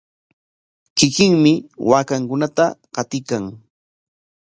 [0.97, 1.53] Kikinmi
[1.89, 2.65] waakankunata
[2.95, 3.43] qatiykan.